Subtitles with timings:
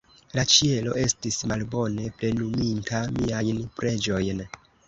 [0.37, 4.47] La Ĉielo estis malbone plenuminta miajn preĝojn.